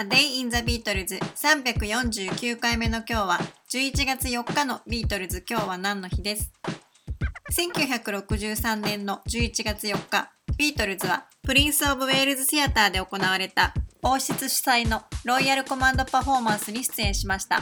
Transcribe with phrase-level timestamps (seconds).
[0.00, 3.38] A Day in the Beatles 349回目の今日は
[3.70, 5.44] 11月4日のビートルズ。
[5.46, 6.50] 今日は何の日です
[7.52, 10.30] ？1963年の11月4日。
[10.56, 17.60] ビートルズはプリンス・オブ・ウェールズ・シアターで行われた王室主催のロイヤルコマンドパフォーマンスに出演しました。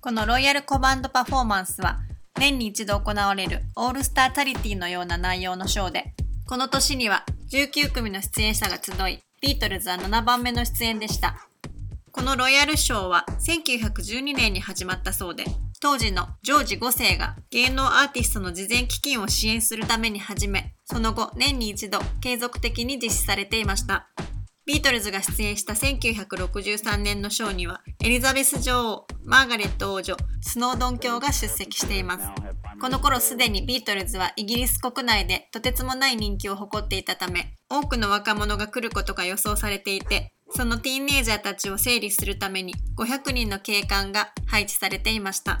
[0.00, 1.98] このロイヤルコマンドパフォーマンスは
[2.34, 6.14] 年に一度行われるオールスターチャリティーのような内容のショーで
[6.48, 11.48] この年には19組の出演者が集いビートルズは7番目の出演でした。
[12.12, 15.44] このロイヤル賞は1912年に始まったそうで、
[15.80, 24.10] 当時のジョージ5世が芸能アーティストの事前基金を支援するために始め、その後年に一度継続的に実施されていました。
[24.66, 32.28] ビートルズが出演した1963年のショーには、エリザベス女王、マーガレット王女、スノードン卿が出席しています。
[32.80, 45.60] この頃すでにビートルズはイギリス国内でとてつもない人気を誇っていたため、多くの若者が来ることが予想されていて、そのティーンネイジャーたちを整理するために500人の警官が配置されていました。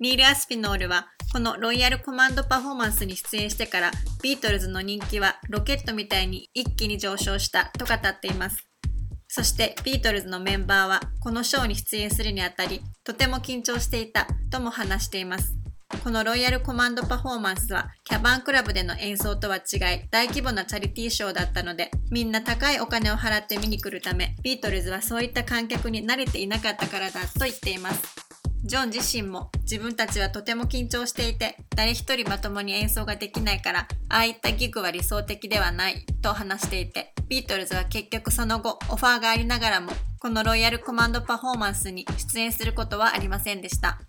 [0.00, 3.90] ニール・アスピノールはこのロイヤルコマンドパフォーマンスに出演してから
[4.22, 8.68] ビートルズの人気はロケットみたいに一気に上昇したと語っています。
[9.26, 15.57] そしてビートルズのメンバーはこのショーに出演するにあたりとても緊張していたとも話しています。
[16.08, 28.02] このロイヤルコマンドパフォーマンスはキャバンクラブでの演奏とは違い大規模なチャリティーショーだったのでみんな高いお金を払って見に来るためビートルズはそういった観客に慣れていなかったからだと言っています。
[28.64, 44.00] ジョン自身も自分たちはとても緊張していて誰一人まともに演奏ができないからああいったギグは理想的ではないと話していてビートルズは結局その後オファーがありながらもこのロイヤルコマンドパフォーマンスに出演することはありませんでした。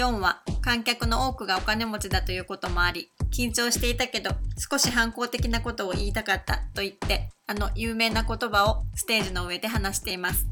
[0.00, 10.46] ジョンは観客の多くがお金持ちだということもあり、緊張していたけど少し反抗的なことを言いたかったと言って、あの有名な言葉をステージの上で話しています。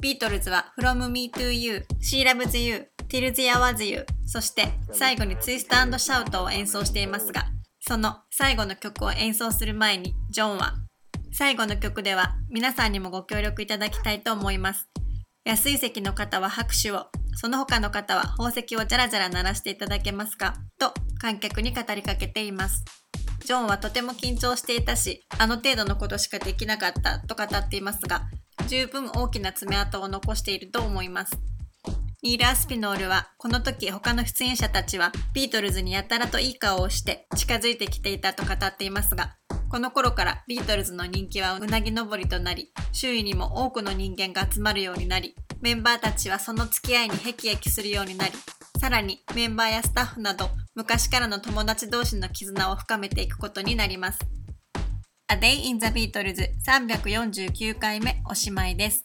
[0.00, 5.94] ビートルズは From Me to You, She Loves You, Till the Hours You, そして最後に Twist and
[5.98, 7.44] Shout を演奏していますが、
[7.80, 10.76] その最後の曲を演奏する前にジョンは
[11.30, 14.88] 最後の曲では皆さんにもご協力いただきたいと思います。
[15.44, 17.06] 安い席の方は拍手を、
[17.40, 20.54] その他の方は宝石をじゃらじゃら鳴らしていただけますか？
[20.76, 22.84] と観客に語りかけています。
[23.44, 28.22] ジョンはとても緊張していたし、あの程度のことしかできなかったと語っていますが、
[28.66, 31.38] 十分大きな爪痕を残していると思います。
[32.24, 39.36] ニール・アスピノールはこの時他の出演者たちはビートルズにやたらといい顔をして近づいてきていたと語っていますが
[39.70, 48.32] この頃からビートルズの人気はうなぎ登りとなり周囲にも多くの人間が集まるようになりメンバーたちはその付き合いにヘキヘキするようになり、
[48.80, 54.20] さらにメンバーやスタッフなど昔からの友達同士の絆を深めていくことになります。
[55.30, 59.04] A Day in the Beatles 349回目おしまいです。